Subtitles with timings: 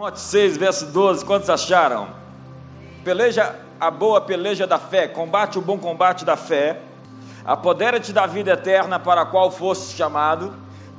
[0.00, 2.08] Timóteo 6, verso 12, quantos acharam?
[3.04, 6.80] Peleja a boa peleja da fé, combate o bom combate da fé,
[7.44, 10.54] apodera-te da vida eterna para a qual foste chamado,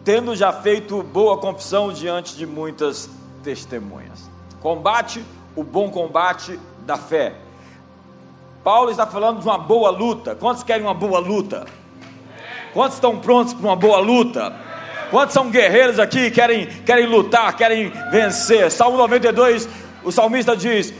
[0.05, 3.09] tendo já feito boa confissão diante de muitas
[3.43, 4.29] testemunhas.
[4.59, 5.25] Combate
[5.55, 7.33] o bom combate da fé.
[8.63, 10.35] Paulo está falando de uma boa luta.
[10.35, 11.65] Quantos querem uma boa luta?
[12.71, 14.55] Quantos estão prontos para uma boa luta?
[15.11, 18.71] Quantos são guerreiros aqui, querem, querem lutar, querem vencer?
[18.71, 19.67] Salmo 92,
[20.05, 20.93] o salmista diz: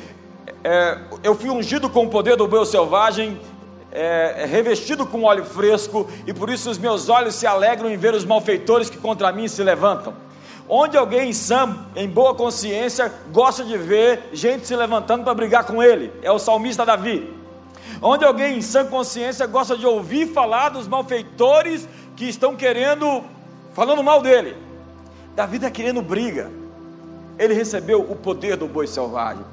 [0.65, 3.39] é, Eu fui ungido com o poder do meu selvagem,
[3.89, 8.13] é, revestido com óleo fresco, e por isso os meus olhos se alegram em ver
[8.13, 10.13] os malfeitores que contra mim se levantam.
[10.67, 15.81] Onde alguém sã, em boa consciência, gosta de ver gente se levantando para brigar com
[15.81, 17.33] ele, é o salmista Davi.
[18.01, 23.23] Onde alguém em sã consciência gosta de ouvir falar dos malfeitores que estão querendo,
[23.73, 24.55] falando mal dele.
[25.35, 26.51] Davi está querendo briga.
[27.37, 29.43] Ele recebeu o poder do boi selvagem.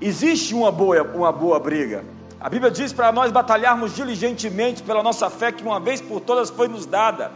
[0.00, 2.04] Existe uma boa, uma boa briga.
[2.40, 6.50] A Bíblia diz para nós batalharmos diligentemente pela nossa fé que uma vez por todas
[6.50, 7.30] foi nos dada.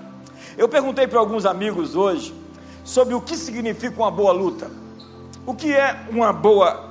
[0.58, 2.34] Eu perguntei para alguns amigos hoje
[2.84, 4.70] sobre o que significa uma boa luta.
[5.44, 6.90] O que é uma boa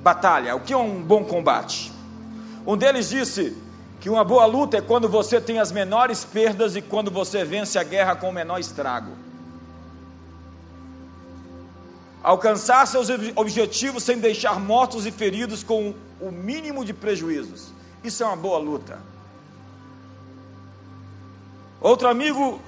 [0.00, 0.56] batalha?
[0.56, 1.92] O que é um bom combate?
[2.66, 3.56] Um deles disse
[4.00, 7.78] que uma boa luta é quando você tem as menores perdas e quando você vence
[7.78, 9.12] a guerra com o menor estrago.
[12.22, 17.72] Alcançar seus objetivos sem deixar mortos e feridos com o mínimo de prejuízos.
[18.04, 18.98] Isso é uma boa luta.
[21.80, 22.60] Outro amigo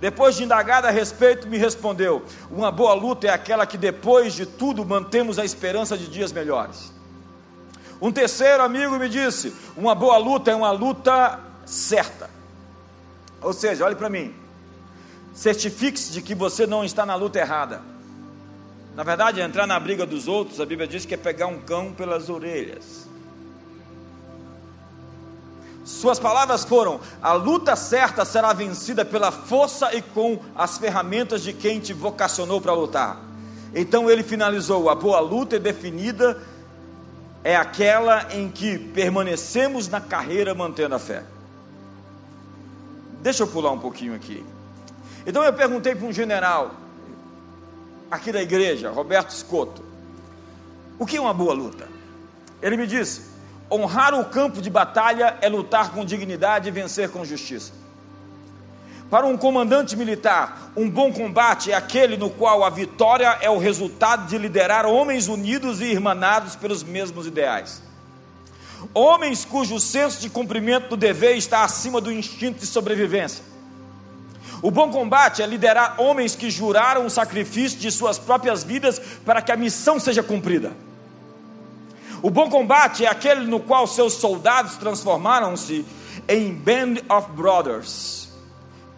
[0.00, 4.46] depois de indagar a respeito, me respondeu: Uma boa luta é aquela que depois de
[4.46, 6.90] tudo mantemos a esperança de dias melhores.
[8.00, 12.30] Um terceiro amigo me disse: Uma boa luta é uma luta certa.
[13.42, 14.34] Ou seja, olhe para mim,
[15.34, 17.82] certifique-se de que você não está na luta errada.
[18.94, 21.92] Na verdade, entrar na briga dos outros, a Bíblia diz que é pegar um cão
[21.92, 23.08] pelas orelhas.
[25.84, 31.52] Suas palavras foram: a luta certa será vencida pela força e com as ferramentas de
[31.52, 33.20] quem te vocacionou para lutar.
[33.74, 36.40] Então ele finalizou: a boa luta é definida
[37.42, 41.22] é aquela em que permanecemos na carreira mantendo a fé.
[43.22, 44.44] Deixa eu pular um pouquinho aqui.
[45.26, 46.74] Então eu perguntei para um general
[48.10, 49.84] aqui da igreja, Roberto Scotto,
[50.98, 51.88] o que é uma boa luta?
[52.60, 53.30] Ele me disse:
[53.70, 57.72] Honrar o campo de batalha é lutar com dignidade e vencer com justiça.
[59.10, 63.58] Para um comandante militar, um bom combate é aquele no qual a vitória é o
[63.58, 67.82] resultado de liderar homens unidos e irmanados pelos mesmos ideais.
[68.94, 73.44] Homens cujo senso de cumprimento do dever está acima do instinto de sobrevivência.
[74.62, 79.42] O bom combate é liderar homens que juraram o sacrifício de suas próprias vidas para
[79.42, 80.72] que a missão seja cumprida.
[82.22, 85.84] O bom combate é aquele no qual seus soldados transformaram-se
[86.28, 88.29] em band of brothers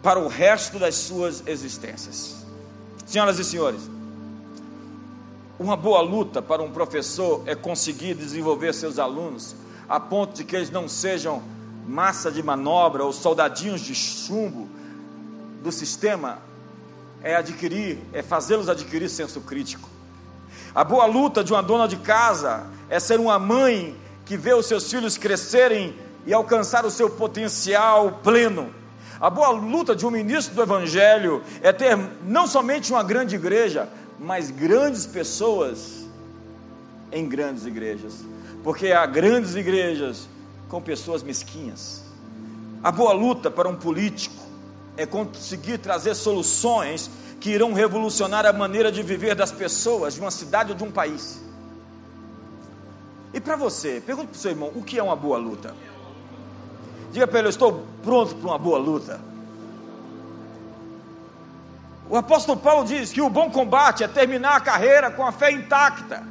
[0.02, 2.44] para o resto das suas existências.
[3.06, 3.80] Senhoras e senhores,
[5.58, 9.54] uma boa luta para um professor é conseguir desenvolver seus alunos
[9.88, 11.42] a ponto de que eles não sejam
[11.86, 14.68] massa de manobra ou soldadinhos de chumbo
[15.62, 16.38] do sistema,
[17.22, 19.88] é adquirir, é fazê-los adquirir senso crítico.
[20.74, 24.66] A boa luta de uma dona de casa é ser uma mãe que vê os
[24.66, 25.94] seus filhos crescerem
[26.26, 28.81] e alcançar o seu potencial pleno.
[29.22, 33.88] A boa luta de um ministro do Evangelho é ter não somente uma grande igreja,
[34.18, 36.08] mas grandes pessoas
[37.12, 38.14] em grandes igrejas,
[38.64, 40.28] porque há grandes igrejas
[40.68, 42.02] com pessoas mesquinhas.
[42.82, 44.42] A boa luta para um político
[44.96, 47.08] é conseguir trazer soluções
[47.38, 50.90] que irão revolucionar a maneira de viver das pessoas de uma cidade ou de um
[50.90, 51.40] país.
[53.32, 55.76] E para você, pergunte para o seu irmão: o que é uma boa luta?
[57.12, 59.20] Diga para ele: eu estou pronto para uma boa luta.
[62.08, 65.50] O apóstolo Paulo diz que o bom combate é terminar a carreira com a fé
[65.50, 66.22] intacta,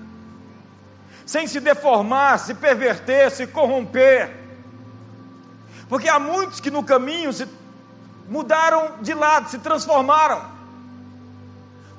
[1.26, 4.38] sem se deformar, se perverter, se corromper.
[5.88, 7.48] Porque há muitos que no caminho se
[8.30, 10.42] mudaram de lado, se transformaram.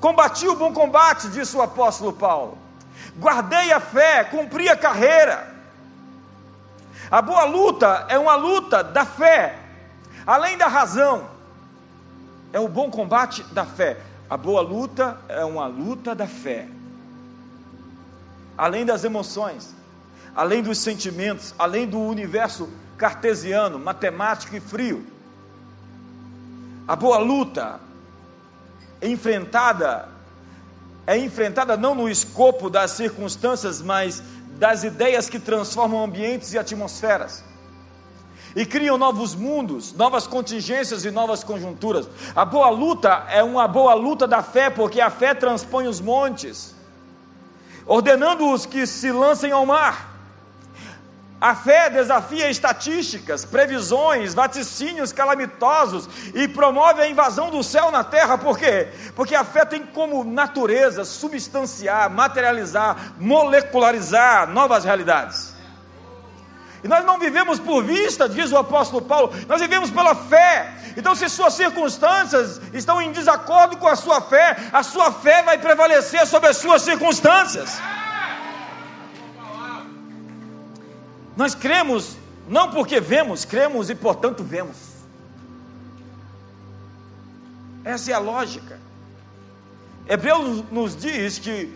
[0.01, 2.59] Combati o bom combate, disse o apóstolo Paulo.
[3.19, 5.52] Guardei a fé, cumpri a carreira.
[7.13, 9.59] A boa luta é uma luta da fé,
[10.27, 11.29] além da razão.
[12.55, 14.01] É o bom combate da fé.
[14.31, 16.67] A boa luta é uma luta da fé.
[18.57, 19.75] Além das emoções,
[20.35, 25.07] além dos sentimentos, além do universo cartesiano, matemático e frio.
[26.89, 27.79] A boa luta
[29.03, 30.09] enfrentada
[31.07, 34.23] é enfrentada não no escopo das circunstâncias, mas
[34.63, 37.43] das ideias que transformam ambientes e atmosferas.
[38.55, 42.09] E criam novos mundos, novas contingências e novas conjunturas.
[42.33, 46.77] A boa luta é uma boa luta da fé, porque a fé transpõe os montes,
[47.85, 50.12] ordenando-os que se lancem ao mar.
[51.43, 58.39] A fé desafia estatísticas, previsões, vaticínios calamitosos e promove a invasão do céu na terra,
[58.39, 58.87] por quê?
[59.17, 65.53] Porque a fé tem como natureza substanciar, materializar, molecularizar novas realidades.
[66.85, 70.73] E nós não vivemos por vista, diz o apóstolo Paulo, nós vivemos pela fé.
[70.97, 75.59] Então, se suas circunstâncias estão em desacordo com a sua fé, a sua fé vai
[75.59, 77.81] prevalecer sobre as suas circunstâncias.
[81.37, 82.17] Nós cremos
[82.49, 84.77] não porque vemos, cremos e portanto vemos.
[87.85, 88.79] Essa é a lógica.
[90.09, 91.73] Hebreus nos diz que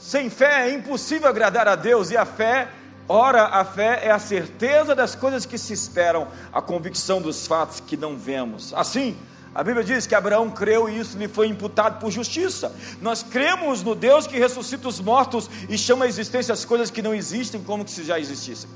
[0.00, 2.68] sem fé é impossível agradar a Deus, e a fé,
[3.08, 7.80] ora, a fé é a certeza das coisas que se esperam, a convicção dos fatos
[7.80, 8.72] que não vemos.
[8.74, 9.16] Assim,
[9.54, 12.72] a Bíblia diz que Abraão creu e isso lhe foi imputado por justiça.
[13.00, 17.02] Nós cremos no Deus que ressuscita os mortos e chama a existência as coisas que
[17.02, 18.70] não existem como se já existissem.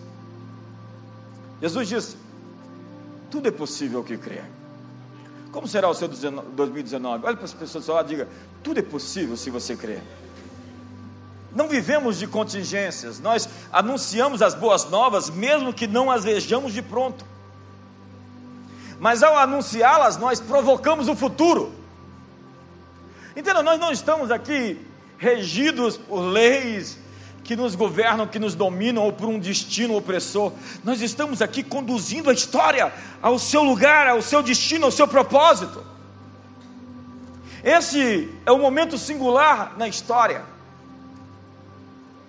[1.63, 2.17] Jesus disse:
[3.31, 4.45] tudo é possível ao que crer.
[5.51, 7.25] Como será o seu 2019?
[7.25, 8.29] Olhe para as pessoas do seu lado e diga:
[8.63, 10.03] tudo é possível se você crer.
[11.55, 16.83] Não vivemos de contingências, nós anunciamos as boas novas, mesmo que não as vejamos de
[16.83, 17.25] pronto.
[18.99, 21.73] Mas ao anunciá-las, nós provocamos o futuro.
[23.37, 24.79] Entenda, nós não estamos aqui
[25.19, 26.99] regidos por leis,
[27.45, 30.53] que nos governam, que nos dominam, ou por um destino opressor.
[30.85, 35.85] Nós estamos aqui conduzindo a história ao seu lugar, ao seu destino, ao seu propósito.
[37.65, 40.45] Esse é um momento singular na história.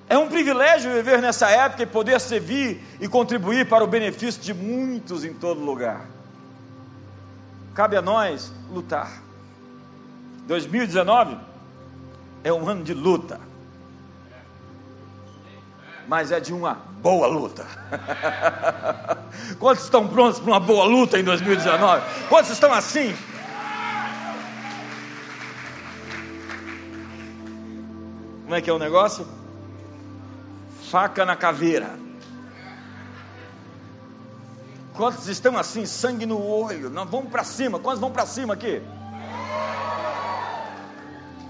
[0.07, 4.53] É um privilégio viver nessa época e poder servir e contribuir para o benefício de
[4.53, 6.05] muitos em todo lugar.
[7.73, 9.23] Cabe a nós lutar.
[10.45, 11.37] 2019
[12.43, 13.39] é um ano de luta
[16.07, 17.65] mas é de uma boa luta.
[19.59, 22.01] Quantos estão prontos para uma boa luta em 2019?
[22.29, 23.15] Quantos estão assim?
[28.43, 29.27] Como é que é o negócio?
[30.89, 31.89] Faca na caveira.
[34.93, 36.89] Quantos estão assim, sangue no olho?
[36.89, 37.79] Não, vamos para cima.
[37.79, 38.81] Quantos vão para cima aqui?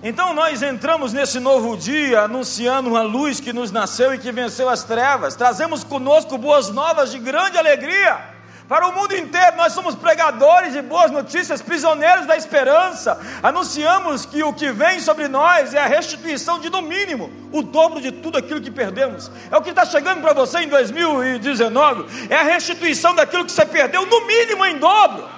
[0.05, 4.67] Então nós entramos nesse novo dia anunciando uma luz que nos nasceu e que venceu
[4.67, 5.33] as trevas.
[5.33, 8.19] Trazemos conosco boas novas de grande alegria
[8.67, 9.55] para o mundo inteiro.
[9.55, 13.17] Nós somos pregadores de boas notícias, prisioneiros da esperança.
[13.41, 18.01] Anunciamos que o que vem sobre nós é a restituição de, no mínimo, o dobro
[18.01, 19.31] de tudo aquilo que perdemos.
[19.49, 22.27] É o que está chegando para você em 2019.
[22.29, 25.29] É a restituição daquilo que você perdeu, no mínimo em dobro.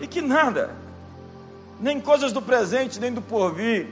[0.00, 0.83] E que nada
[1.84, 3.88] nem coisas do presente, nem do porvir,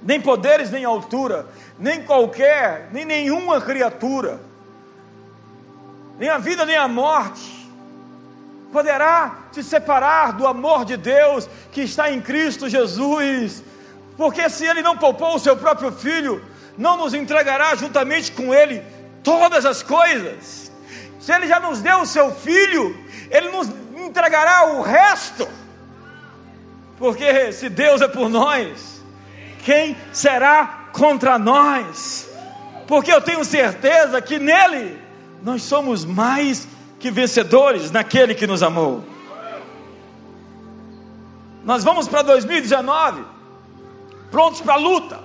[0.00, 4.38] nem poderes, nem altura, nem qualquer, nem nenhuma criatura,
[6.16, 7.68] nem a vida, nem a morte,
[8.72, 13.64] poderá te separar do amor de Deus que está em Cristo Jesus,
[14.16, 16.40] porque se Ele não poupou o seu próprio Filho,
[16.76, 18.80] não nos entregará juntamente com Ele
[19.24, 20.70] todas as coisas.
[21.18, 22.96] Se Ele já nos deu o seu Filho,
[23.28, 25.48] Ele nos entregará o resto.
[26.98, 29.02] Porque se Deus é por nós,
[29.64, 32.28] quem será contra nós?
[32.86, 35.00] Porque eu tenho certeza que nele
[35.42, 36.66] nós somos mais
[36.98, 39.04] que vencedores naquele que nos amou.
[41.64, 43.24] Nós vamos para 2019
[44.30, 45.20] prontos para a luta,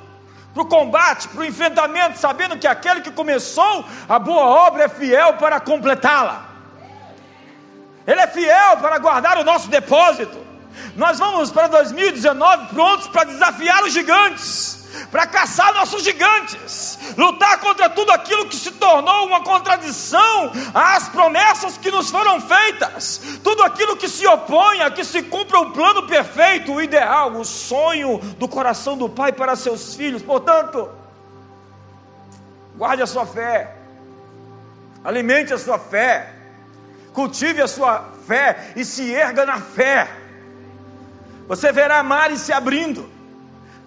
[0.53, 4.89] para o combate, para o enfrentamento, sabendo que aquele que começou a boa obra é
[4.89, 6.49] fiel para completá-la.
[8.05, 10.52] Ele é fiel para guardar o nosso depósito.
[10.95, 17.89] Nós vamos para 2019 prontos para desafiar os gigantes, para caçar nossos gigantes, lutar contra
[17.89, 23.97] tudo aquilo que se tornou uma contradição às promessas que nos foram feitas, tudo aquilo
[23.97, 28.47] que se opõe a que se cumpra o plano perfeito, o ideal, o sonho do
[28.47, 30.21] coração do Pai para seus filhos.
[30.21, 30.89] Portanto,
[32.75, 33.75] guarde a sua fé,
[35.03, 36.33] alimente a sua fé,
[37.13, 40.22] cultive a sua fé e se erga na fé.
[41.47, 43.09] Você verá mares se abrindo,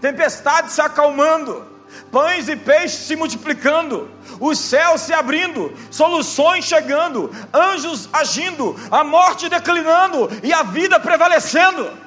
[0.01, 1.67] tempestades se acalmando,
[2.13, 4.11] pães e peixes se multiplicando,
[4.41, 12.07] os céus se abrindo, soluções chegando, anjos agindo, a morte declinando e a vida prevalecendo.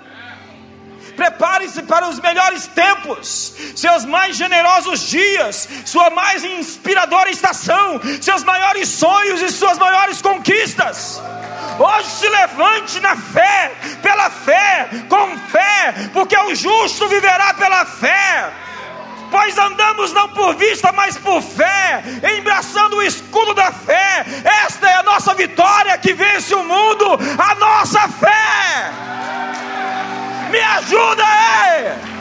[1.16, 8.88] Prepare-se para os melhores tempos, seus mais generosos dias, sua mais inspiradora estação, seus maiores
[8.88, 11.22] sonhos e suas maiores conquistas.
[11.80, 13.72] Hoje se levante na fé,
[14.02, 18.52] pela fé, com fé, porque o justo viverá pela fé
[19.32, 22.04] pois andamos não por vista, mas por fé,
[22.38, 24.26] embraçando o escudo da fé.
[24.66, 27.06] Esta é a nossa vitória que vence o mundo,
[27.38, 28.92] a nossa fé.
[30.50, 32.20] Me ajuda aí.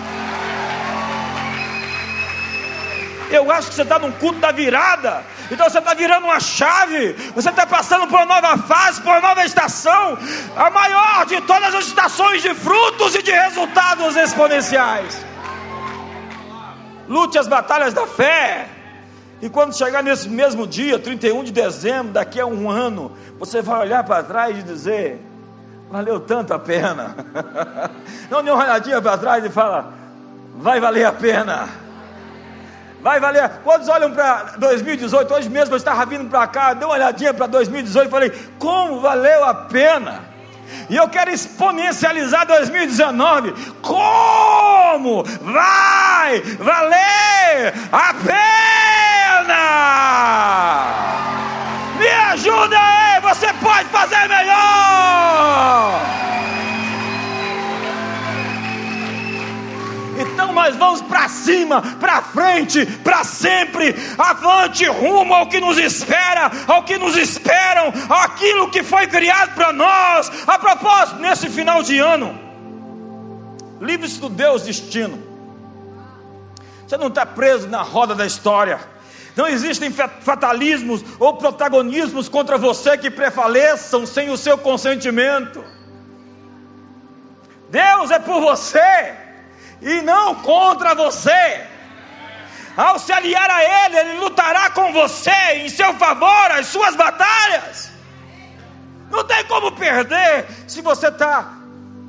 [3.31, 5.25] Eu acho que você está num culto da virada.
[5.51, 9.21] Então você está virando uma chave, você está passando por uma nova fase, por uma
[9.21, 10.19] nova estação,
[10.57, 15.25] a maior de todas as estações de frutos e de resultados exponenciais.
[17.09, 18.69] Lute as batalhas da fé.
[19.41, 23.81] E quando chegar nesse mesmo dia, 31 de dezembro, daqui a um ano, você vai
[23.81, 25.25] olhar para trás e dizer:
[25.91, 27.17] valeu tanto a pena.
[28.29, 29.95] Não dê uma olhadinha para trás e fala:
[30.57, 31.88] vai valer a pena.
[33.01, 33.49] Vai valer.
[33.63, 35.33] Quantos olham para 2018?
[35.33, 39.01] Hoje mesmo eu estava vindo para cá, dei uma olhadinha para 2018 e falei: como
[39.01, 40.29] valeu a pena.
[40.91, 43.55] E eu quero exponencializar 2019.
[43.81, 48.48] Como vai valer a pena?
[61.49, 67.91] Cima, para frente, para sempre, avante, rumo ao que nos espera, ao que nos esperam,
[68.11, 70.31] aquilo que foi criado para nós.
[70.47, 72.39] A propósito, nesse final de ano,
[73.81, 75.27] livre-se do Deus destino.
[76.87, 78.79] Você não está preso na roda da história.
[79.35, 85.65] Não existem fatalismos ou protagonismos contra você que prevaleçam sem o seu consentimento.
[87.71, 89.28] Deus é por você
[89.81, 91.67] e não contra você.
[92.77, 97.91] Ao se aliar a Ele, Ele lutará com você em seu favor as suas batalhas.
[99.11, 101.55] Não tem como perder se você está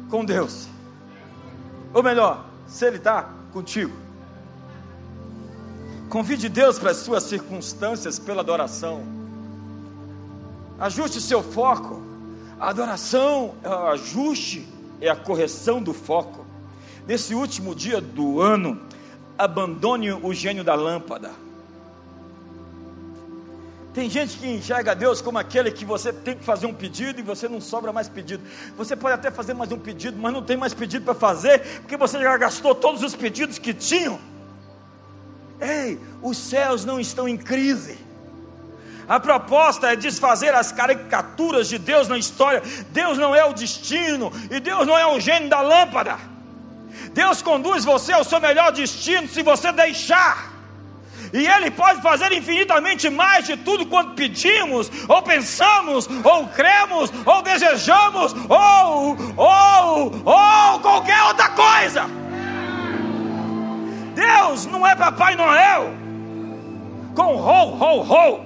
[0.09, 0.67] com Deus,
[1.93, 3.95] ou melhor, se Ele está contigo.
[6.09, 9.03] Convide Deus para as suas circunstâncias pela adoração.
[10.79, 12.03] Ajuste seu foco.
[12.59, 14.67] A adoração, o ajuste
[14.99, 16.48] é a correção do foco
[17.09, 18.79] nesse último dia do ano,
[19.35, 21.31] abandone o gênio da lâmpada.
[23.95, 27.23] Tem gente que enxerga Deus como aquele que você tem que fazer um pedido e
[27.23, 28.43] você não sobra mais pedido.
[28.77, 31.97] Você pode até fazer mais um pedido, mas não tem mais pedido para fazer, porque
[31.97, 34.19] você já gastou todos os pedidos que tinham.
[35.59, 37.97] Ei, os céus não estão em crise.
[39.07, 42.61] A proposta é desfazer as caricaturas de Deus na história.
[42.91, 46.38] Deus não é o destino e Deus não é o gênio da lâmpada.
[47.13, 50.59] Deus conduz você ao seu melhor destino se você deixar.
[51.31, 57.41] E Ele pode fazer infinitamente mais de tudo quanto pedimos, ou pensamos, ou cremos, ou
[57.41, 62.05] desejamos, ou, ou, ou qualquer outra coisa.
[64.15, 65.93] Deus não é Papai Noel
[67.15, 68.45] com ho, ho, ho.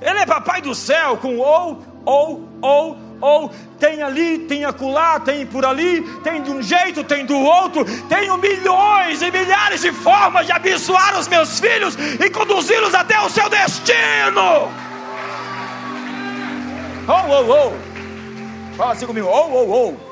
[0.00, 5.46] Ele é Papai do céu com ou, ou, ou, ou tem ali, tem acolá, tem
[5.46, 10.46] por ali, tem de um jeito, tem do outro, tenho milhões e milhares de formas
[10.46, 14.68] de abençoar os meus filhos e conduzi-los até o seu destino.
[17.06, 18.76] Oh, oh, oh.
[18.76, 20.07] Fala assim comigo, oh, oh, oh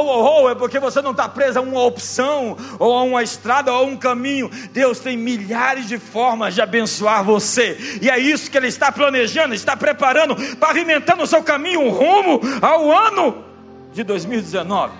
[0.00, 3.78] oh, é porque você não está preso a uma opção, ou a uma estrada, ou
[3.78, 4.50] a um caminho.
[4.72, 9.54] Deus tem milhares de formas de abençoar você, e é isso que Ele está planejando,
[9.54, 13.44] está preparando, pavimentando o seu caminho rumo ao ano
[13.92, 14.92] de 2019.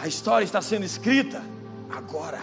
[0.00, 1.42] A história está sendo escrita
[1.90, 2.40] agora.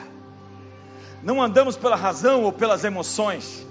[1.21, 3.65] Não andamos pela razão ou pelas emoções.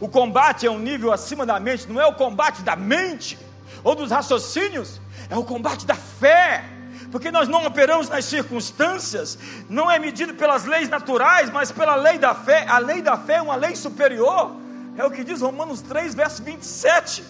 [0.00, 3.38] O combate é um nível acima da mente, não é o combate da mente
[3.84, 6.64] ou dos raciocínios, é o combate da fé
[7.12, 9.38] porque nós não operamos nas circunstâncias,
[9.68, 12.66] não é medido pelas leis naturais, mas pela lei da fé.
[12.66, 14.56] A lei da fé é uma lei superior,
[14.96, 17.22] é o que diz Romanos 3, verso 27.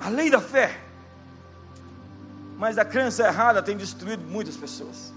[0.00, 0.80] A lei da fé.
[2.58, 5.12] Mas a crença errada tem destruído muitas pessoas.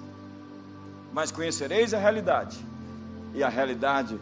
[1.11, 2.63] Mas conhecereis a realidade,
[3.33, 4.19] e a realidade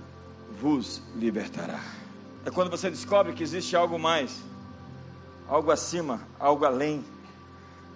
[0.62, 1.80] vos libertará.
[2.46, 4.42] É quando você descobre que existe algo mais,
[5.50, 7.04] algo acima, algo além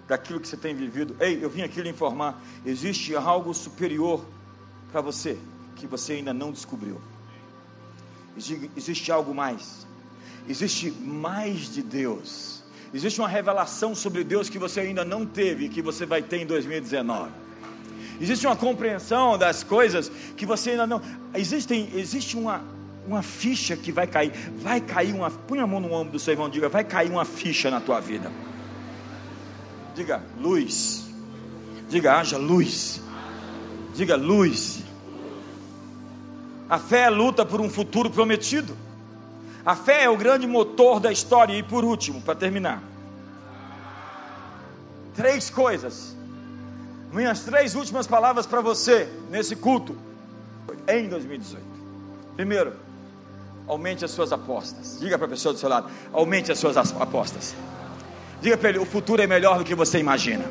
[0.08, 1.16] daquilo que você tem vivido.
[1.20, 4.24] Ei, eu vim aqui lhe informar: existe algo superior
[4.90, 5.38] para você
[5.74, 7.00] que você ainda não descobriu.
[8.76, 9.86] Existe algo mais.
[10.48, 12.62] Existe mais de Deus.
[12.94, 16.38] Existe uma revelação sobre Deus que você ainda não teve e que você vai ter
[16.38, 17.30] em 2019.
[18.20, 21.02] existe uma compreensão das coisas que você ainda não.
[21.34, 22.62] Existem, existe uma,
[23.06, 24.32] uma ficha que vai cair.
[24.58, 25.30] Vai cair uma.
[25.30, 28.00] Põe a mão no ombro do seu irmão, diga, vai cair uma ficha na tua
[28.00, 28.30] vida.
[29.96, 31.06] Diga, luz.
[31.88, 33.00] Diga, haja luz.
[33.94, 34.82] Diga, luz.
[36.68, 38.76] A fé é luta por um futuro prometido.
[39.64, 41.56] A fé é o grande motor da história.
[41.58, 42.82] E por último, para terminar,
[45.14, 46.14] três coisas.
[47.10, 49.96] Minhas três últimas palavras para você nesse culto
[50.86, 51.64] em 2018.
[52.34, 52.74] Primeiro,
[53.66, 54.98] aumente as suas apostas.
[55.00, 57.54] Diga para a pessoa do seu lado: aumente as suas apostas.
[58.40, 60.44] Diga para ele: o futuro é melhor do que você imagina.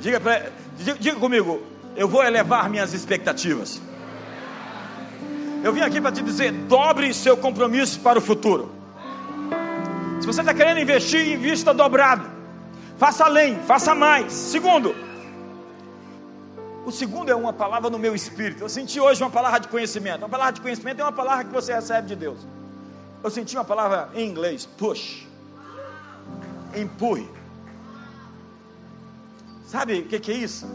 [0.00, 1.62] Diga, pra, diga, diga comigo:
[1.96, 3.80] eu vou elevar minhas expectativas.
[5.62, 8.70] Eu vim aqui para te dizer: dobre seu compromisso para o futuro.
[10.20, 12.24] Se você está querendo investir, invista dobrado.
[12.96, 14.32] Faça além, faça mais.
[14.32, 14.94] Segundo,
[16.84, 18.62] o segundo é uma palavra no meu espírito.
[18.62, 20.18] Eu senti hoje uma palavra de conhecimento.
[20.18, 22.38] Uma palavra de conhecimento é uma palavra que você recebe de Deus.
[23.22, 25.31] Eu senti uma palavra em inglês: push.
[26.74, 27.26] Empurre.
[29.66, 30.66] Sabe o que, que é isso?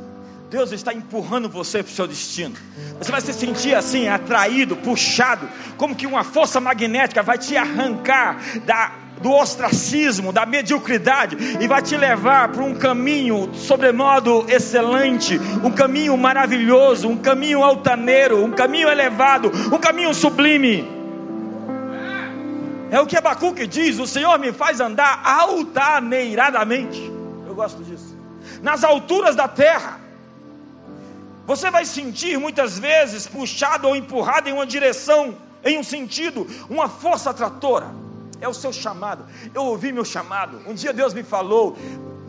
[0.50, 2.56] Deus está empurrando você para o seu destino.
[2.98, 8.42] Você vai se sentir assim, atraído, puxado, como que uma força magnética vai te arrancar
[8.66, 15.72] da, do ostracismo, da mediocridade, e vai te levar para um caminho sobremodo excelente, um
[15.72, 20.97] caminho maravilhoso, um caminho altaneiro, um caminho elevado, um caminho sublime.
[22.90, 27.02] É o que Abacuque diz: o Senhor me faz andar altaneiradamente.
[27.46, 28.16] Eu gosto disso.
[28.62, 30.00] Nas alturas da terra
[31.46, 36.90] você vai sentir muitas vezes puxado ou empurrado em uma direção, em um sentido, uma
[36.90, 37.88] força atratora.
[38.42, 39.26] É o seu chamado.
[39.54, 40.62] Eu ouvi meu chamado.
[40.68, 41.78] Um dia Deus me falou,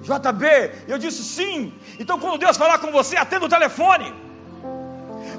[0.02, 0.46] JB,
[0.86, 1.74] eu disse sim.
[1.98, 4.14] Então quando Deus falar com você, atenda o telefone.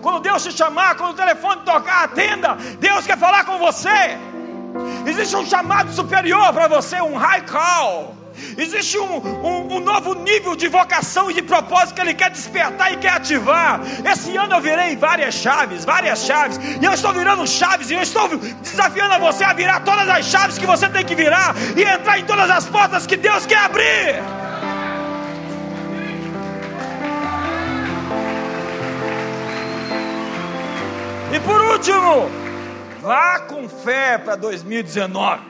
[0.01, 2.55] Quando Deus te chamar, quando o telefone tocar, atenda.
[2.79, 4.17] Deus quer falar com você.
[5.05, 8.15] Existe um chamado superior para você, um high call.
[8.57, 12.93] Existe um, um, um, novo nível de vocação e de propósito que Ele quer despertar
[12.93, 13.81] e quer ativar.
[14.05, 18.01] Esse ano eu virei várias chaves, várias chaves, e eu estou virando chaves, e eu
[18.01, 18.29] estou
[18.61, 22.25] desafiando você a virar todas as chaves que você tem que virar e entrar em
[22.25, 24.21] todas as portas que Deus quer abrir.
[31.31, 32.48] E por último,
[33.01, 35.41] vá com fé para 2019.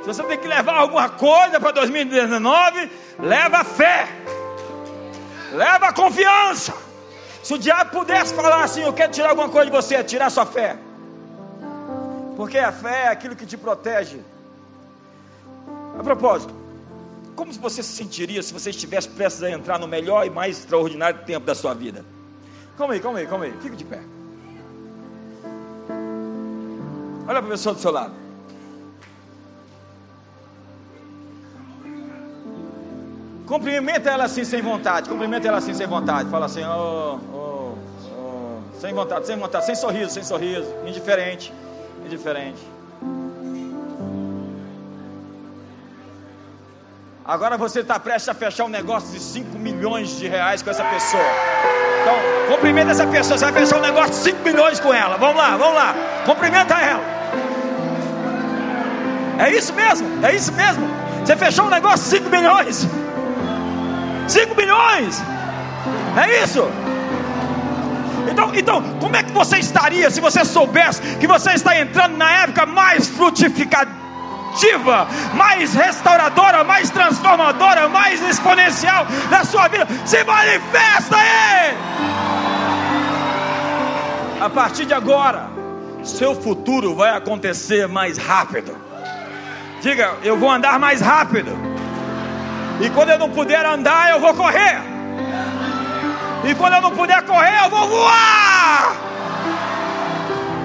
[0.00, 4.08] Se você tem que levar alguma coisa para 2019, leva fé,
[5.52, 6.72] leva confiança.
[7.42, 10.30] Se o diabo pudesse falar assim, eu quero tirar alguma coisa de você, é tirar
[10.30, 10.76] sua fé.
[12.36, 14.20] Porque a fé é aquilo que te protege.
[15.98, 16.54] A propósito,
[17.34, 21.20] como você se sentiria se você estivesse prestes a entrar no melhor e mais extraordinário
[21.24, 22.04] tempo da sua vida?
[22.76, 24.00] Calma aí, calma aí, calma aí, fica de pé.
[27.28, 28.14] Olha para a pessoa do seu lado.
[33.46, 35.08] Cumprimenta ela assim sem vontade.
[35.08, 36.30] Cumprimenta ela assim sem vontade.
[36.30, 37.74] Fala assim, oh, oh,
[38.12, 38.80] oh.
[38.80, 40.68] sem vontade, sem vontade, sem sorriso, sem sorriso.
[40.84, 41.52] Indiferente,
[42.04, 42.60] indiferente.
[47.24, 50.84] Agora você está prestes a fechar um negócio de 5 milhões de reais com essa
[50.84, 51.24] pessoa.
[52.02, 53.36] Então, cumprimenta essa pessoa.
[53.36, 55.16] Você vai fechar um negócio de 5 milhões com ela.
[55.16, 55.94] Vamos lá, vamos lá.
[56.24, 57.15] Cumprimenta ela.
[59.38, 60.88] É isso mesmo, é isso mesmo.
[61.24, 62.86] Você fechou um negócio de 5 milhões.
[64.28, 65.22] 5 bilhões.
[66.16, 66.68] É isso?
[68.30, 72.30] Então, então, como é que você estaria se você soubesse que você está entrando na
[72.42, 79.86] época mais frutificativa, mais restauradora, mais transformadora, mais exponencial da sua vida?
[80.04, 81.76] Se manifesta aí!
[84.40, 85.48] A partir de agora,
[86.02, 88.85] seu futuro vai acontecer mais rápido.
[89.86, 91.56] Diga, eu vou andar mais rápido.
[92.80, 94.82] E quando eu não puder andar, eu vou correr.
[96.44, 98.96] E quando eu não puder correr, eu vou voar.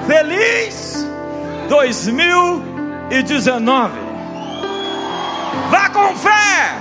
[0.08, 1.06] Feliz
[1.70, 3.94] 2019.
[5.70, 6.74] Vá com fé.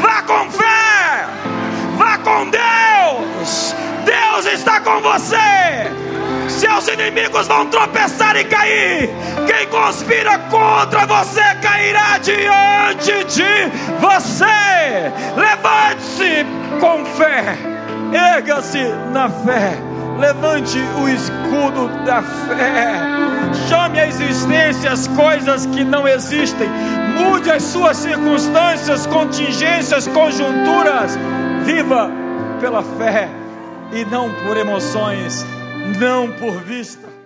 [0.00, 1.26] Vá com fé.
[1.98, 3.74] Vá com Deus.
[4.06, 5.36] Deus está com você.
[6.62, 9.10] Seus inimigos vão tropeçar e cair.
[9.48, 13.42] Quem conspira contra você cairá diante de
[13.98, 15.10] você.
[15.36, 16.46] Levante-se
[16.78, 17.58] com fé.
[18.12, 18.78] Erga-se
[19.12, 19.76] na fé.
[20.20, 22.94] Levante o escudo da fé.
[23.68, 26.68] Chame a existência as coisas que não existem.
[27.18, 31.18] Mude as suas circunstâncias, contingências, conjunturas.
[31.64, 32.08] Viva
[32.60, 33.28] pela fé
[33.92, 35.44] e não por emoções,
[35.98, 37.21] não por vista.